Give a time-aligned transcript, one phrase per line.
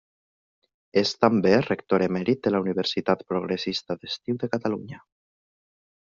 [1.01, 5.03] És també rector emèrit de la Universitat Progressista d'Estiu de Catalunya.